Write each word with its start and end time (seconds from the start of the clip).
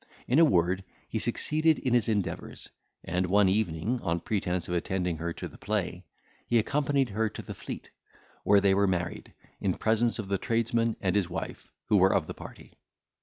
In 0.27 0.39
a 0.39 0.45
word, 0.45 0.83
he 1.07 1.19
succeeded 1.19 1.77
in 1.77 1.93
his 1.93 2.09
endeavours, 2.09 2.69
and, 3.03 3.27
one 3.27 3.47
evening, 3.47 4.01
on 4.01 4.19
pretence 4.19 4.67
of 4.67 4.73
attending 4.73 5.17
her 5.17 5.31
to 5.33 5.47
the 5.47 5.59
play, 5.59 6.05
he 6.47 6.57
accompanied 6.57 7.09
her 7.09 7.29
to 7.29 7.43
the 7.43 7.53
Fleet, 7.53 7.91
where 8.43 8.59
they 8.61 8.73
were 8.73 8.87
married, 8.87 9.35
in 9.59 9.75
presence 9.75 10.17
of 10.17 10.27
the 10.27 10.39
tradesman 10.39 10.95
and 11.01 11.15
his 11.15 11.29
wife, 11.29 11.69
who 11.85 11.97
were 11.97 12.15
of 12.15 12.25
the 12.25 12.33
party. 12.33 12.73